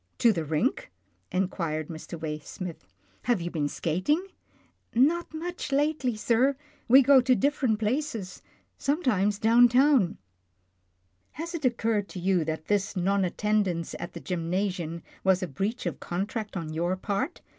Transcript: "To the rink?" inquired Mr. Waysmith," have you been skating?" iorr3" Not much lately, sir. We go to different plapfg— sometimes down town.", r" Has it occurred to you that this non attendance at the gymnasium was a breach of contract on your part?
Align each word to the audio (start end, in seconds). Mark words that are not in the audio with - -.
"To 0.25 0.33
the 0.33 0.43
rink?" 0.43 0.91
inquired 1.31 1.87
Mr. 1.87 2.19
Waysmith," 2.19 2.87
have 3.29 3.39
you 3.39 3.51
been 3.51 3.67
skating?" 3.69 4.25
iorr3" 4.95 5.01
Not 5.07 5.31
much 5.31 5.71
lately, 5.71 6.15
sir. 6.15 6.55
We 6.87 7.03
go 7.03 7.21
to 7.21 7.35
different 7.35 7.79
plapfg— 7.79 8.41
sometimes 8.79 9.37
down 9.37 9.67
town.", 9.67 10.03
r" 10.03 10.15
Has 11.33 11.53
it 11.53 11.65
occurred 11.65 12.09
to 12.09 12.19
you 12.19 12.43
that 12.45 12.65
this 12.65 12.95
non 12.95 13.23
attendance 13.23 13.93
at 13.99 14.13
the 14.13 14.19
gymnasium 14.19 15.03
was 15.23 15.43
a 15.43 15.47
breach 15.47 15.85
of 15.85 15.99
contract 15.99 16.57
on 16.57 16.73
your 16.73 16.95
part? 16.97 17.41